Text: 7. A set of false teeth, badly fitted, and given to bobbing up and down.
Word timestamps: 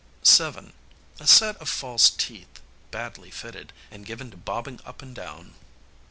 7. 0.23 0.73
A 1.19 1.27
set 1.27 1.57
of 1.57 1.69
false 1.69 2.09
teeth, 2.09 2.59
badly 2.89 3.29
fitted, 3.29 3.71
and 3.91 4.03
given 4.03 4.31
to 4.31 4.37
bobbing 4.37 4.79
up 4.83 5.03
and 5.03 5.13
down. 5.15 5.53